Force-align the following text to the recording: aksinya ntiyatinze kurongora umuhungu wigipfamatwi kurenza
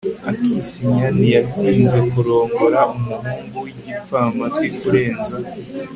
aksinya 0.31 1.07
ntiyatinze 1.17 1.99
kurongora 2.11 2.79
umuhungu 2.95 3.55
wigipfamatwi 3.65 4.67
kurenza 4.79 5.33